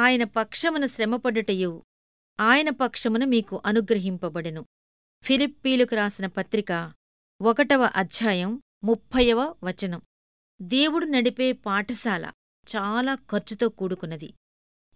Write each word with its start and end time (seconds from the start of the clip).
ఆయన 0.00 0.24
పక్షమున 0.24 0.86
శ్రమపడుటయు. 0.86 1.82
ఆయన 2.40 2.70
పక్షమున 2.70 3.24
మీకు 3.24 3.62
అనుగ్రహింపబడెను. 3.66 4.66
ఫిలిప్పీలకు 5.22 5.94
రాసిన 5.94 6.26
పత్రిక 6.26 6.92
ఒకటవ 7.42 7.90
అధ్యాయం 7.96 8.62
ముప్పైవ 8.84 9.40
వచనం. 9.64 10.02
దేవుడు 10.62 11.06
నడిపే 11.06 11.52
పాఠశాల 11.52 12.32
చాలా 12.76 13.14
ఖర్చుతో 13.14 13.68
కూడుకున్నది. 13.68 14.34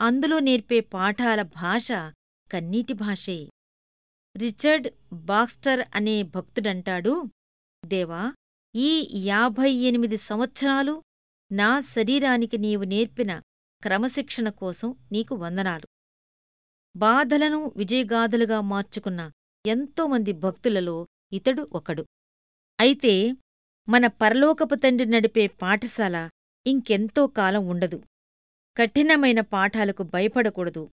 అందులో 0.00 0.38
నేర్పే 0.38 0.80
పాఠాల 0.80 1.42
భాష 1.42 1.88
కన్నీటి 2.52 2.92
భాషే. 2.92 3.50
రిచర్డ్ 4.36 4.88
బాక్స్టర్ 5.12 5.88
అనే 5.94 6.22
భక్తుడంటాడు 6.22 7.24
దేవా 7.84 8.34
ఈ 8.74 8.90
యాభై 9.26 9.70
ఎనిమిది 9.70 10.16
సంవత్సరాలు 10.16 11.02
నా 11.52 11.80
శరీరానికి 11.80 12.58
నీవు 12.58 12.84
నేర్పిన 12.84 13.42
క్రమశిక్షణ 13.84 14.48
కోసం 14.48 14.96
నీకు 15.12 15.34
వందనాలు. 15.34 15.86
బాధలను 16.96 17.72
విజయగాథలుగా 17.76 18.60
మార్చుకున్న 18.60 19.30
ఎంతోమంది 19.66 20.32
భక్తులలో 20.32 21.06
ఇతడు 21.32 21.68
ఒకడు. 21.72 22.04
అయితే 22.80 23.32
మన 23.88 24.06
పరలోకపు 24.06 24.74
తండ్రి 24.74 25.08
నడిపే 25.08 25.46
పాఠశాల 25.46 26.30
ఇంకెంతో 26.66 27.26
కాలం 27.26 27.68
ఉండదు. 27.68 28.02
కఠినమైన 28.76 29.40
పాఠాలకు 29.40 30.02
భయపడకూడదు. 30.02 30.90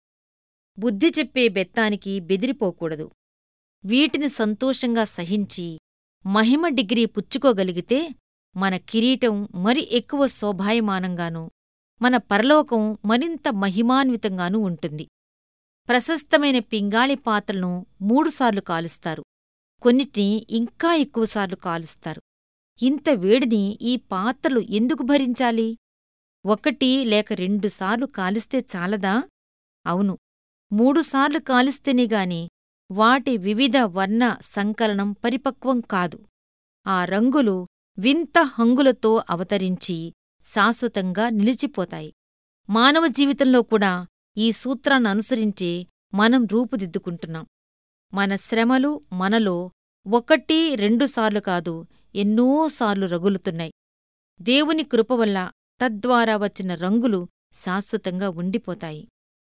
బుద్ధి 0.79 1.11
చెప్పే 1.19 1.47
బెత్తానికి 1.47 2.19
బెదిరిపోకూడదు. 2.19 3.11
వీటిని 3.85 4.29
సంతోషంగా 4.29 5.03
సహించి 5.03 5.79
మహిమ 6.25 6.67
డిగ్రీ 6.67 7.05
పుచ్చుకోగలిగితే 7.05 8.09
మన 8.55 8.77
కిరీటం 8.77 9.47
మరి 9.55 9.89
ఎక్కువ 9.91 10.27
శోభాయమానంగానూ 10.27 11.51
మన 12.01 12.17
పరలోకం 12.17 12.97
మరింత 13.05 13.53
మహిమాన్వితంగానూ 13.53 14.59
ఉంటుంది. 14.59 15.07
ప్రశస్తమైన 15.89 16.59
పింగాళి 16.59 17.15
పాత్రలను 17.15 17.85
మూడుసార్లు 18.01 18.61
కాలుస్తారు. 18.61 19.23
కొన్నిటిని 19.81 20.45
ఇంకా 20.49 20.95
ఎక్కువసార్లు 20.95 21.55
కాలుస్తారు. 21.55 22.21
ఇంత 22.81 23.09
వేడిని 23.09 23.77
ఈ 23.81 23.95
పాత్రలు 23.95 24.59
ఎందుకు 24.59 25.03
భరించాలి? 25.03 25.77
ఒకటి 26.45 27.05
లేక 27.05 27.33
రెండుసార్లు 27.33 28.05
కాలిస్తే 28.05 28.65
చాలదా? 28.75 29.23
అవును. 29.85 30.17
మూడుసార్లు 30.73 31.39
కాలిస్తేనేగాని 31.39 32.49
వాటి 32.91 33.37
వివిధ 33.37 33.77
వర్ణ 33.77 34.37
సంకలనం 34.41 35.11
పరిపక్వం 35.11 35.81
కాదు. 35.81 36.25
ఆ 36.87 37.05
రంగులు 37.05 37.67
వింత 37.97 38.39
హంగులతో 38.39 39.23
అవతరించి 39.29 40.13
శాశ్వతంగా 40.41 41.29
నిలిచిపోతాయి. 41.29 42.13
మానవ 42.69 43.07
జీవితంలో 43.07 43.61
కూడా 43.61 44.07
ఈ 44.37 44.51
సూత్రాన్ననుసరించే 44.51 45.87
మనం 46.13 46.47
రూపుదిద్దుకుంటున్నాం. 46.51 47.45
మన 48.13 48.35
శ్రమలు 48.35 49.01
మనలో 49.13 49.71
ఒకటి 50.07 50.75
రెండుసార్లు 50.75 51.39
కాదు 51.39 51.85
ఎన్నోసార్లు 52.15 53.05
రగులుతున్నాయి. 53.05 53.73
దేవుని 54.41 54.83
కృపవల్ల 54.83 55.51
తద్వారా 55.81 56.37
వచ్చిన 56.37 56.75
రంగులు 56.75 57.27
శాశ్వతంగా 57.53 58.29
ఉండిపోతాయి. 58.29 59.07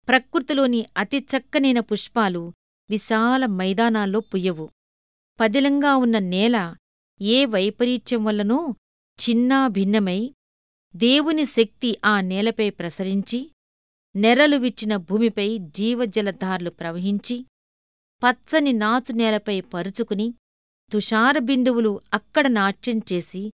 ప్రకృతిలోని 0.08 0.86
అతి 0.98 1.18
చక్కనైన 1.18 1.80
పుష్పాలు 1.80 2.54
విశాల 2.90 3.46
మైదానాల్లో 3.46 4.20
పుయ్యవు. 4.20 4.70
పదిలంగా 5.40 5.96
ఉన్న 5.96 6.20
నేల 6.20 6.76
ఏ 7.22 7.46
వైపరీత్యం 7.46 8.24
వల్లనో 8.24 8.76
చిన్నా 9.20 9.68
భిన్నమై 9.68 10.35
దేవుని 10.96 11.46
శక్తి 11.46 11.98
ఆ 12.06 12.22
నేలపై 12.22 12.70
ప్రసరించి 12.70 13.52
నెరలు 14.16 14.58
విచ్చిన 14.58 14.96
భూమిపై 14.96 15.58
జీవజలధార్లు 15.58 16.70
ప్రవహించి 16.70 17.46
పచ్చని 18.24 18.74
నాచు 18.74 19.14
నేలపై 19.14 19.62
పరుచుకుని 19.62 20.34
తుషారబిందువులు 20.92 22.02
అక్కడ 22.14 22.48
నాట్యం 22.48 23.02
చేసి 23.14 23.52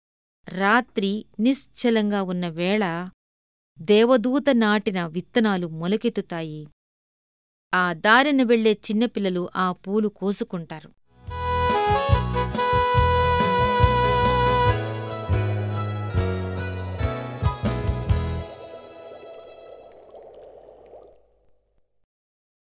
రాత్రి 0.47 1.25
నిశ్చలంగా 1.39 2.23
ఉన్న 2.23 2.47
వేళ 2.47 3.09
దేవదూత 3.81 4.50
నాటిన 4.50 5.06
విత్తనాలు 5.06 5.67
మొలకెత్తుతాయి. 5.67 6.67
ఆ 7.73 7.94
దారిన 7.94 8.44
వెళ్ళే 8.44 8.73
చిన్నపిల్లలు 8.73 9.50
ఆ 9.56 9.71
పూలు 9.71 10.07
కోసుకుంటారు. 10.07 10.91